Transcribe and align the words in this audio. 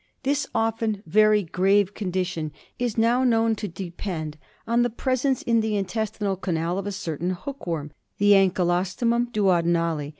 This 0.23 0.47
often 0.55 1.03
very 1.05 1.43
grave 1.43 1.93
condition 1.93 2.51
is 2.79 2.97
now 2.97 3.23
known 3.23 3.55
to 3.57 3.67
depend 3.67 4.35
on 4.65 4.81
the 4.81 4.89
presence 4.89 5.43
in 5.43 5.59
the 5.61 5.77
intestinal 5.77 6.37
canal 6.37 6.79
of 6.79 6.87
a 6.87 6.91
certain 6.91 7.29
hook 7.29 7.67
worm— 7.67 7.91
the 8.17 8.31
Ankylostomum 8.31 9.31
duodenale. 9.31 10.09